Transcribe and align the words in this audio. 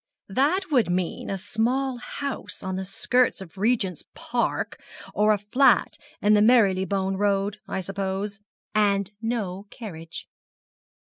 'That 0.29 0.61
would 0.71 0.89
mean 0.89 1.29
a 1.29 1.37
small 1.37 1.97
house 1.97 2.63
on 2.63 2.75
the 2.75 2.85
skirts 2.85 3.39
of 3.39 3.55
Regent's 3.59 4.03
Park, 4.15 4.81
or 5.13 5.31
a 5.31 5.37
flat 5.37 5.95
in 6.23 6.33
the 6.33 6.41
Marylebone 6.41 7.17
Road, 7.17 7.59
I 7.67 7.81
suppose 7.81 8.39
and 8.73 9.11
no 9.21 9.67
carriage.' 9.69 10.27